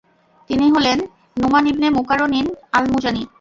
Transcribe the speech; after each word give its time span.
তিনি 0.49 0.65
হলেন 0.75 0.97
নুমান 1.41 1.63
ইবনে 1.71 1.87
মুকাররিন 1.97 2.47
আল্ 2.77 2.85
মুযানী। 2.93 3.23